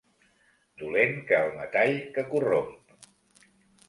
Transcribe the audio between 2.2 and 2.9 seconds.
corromp.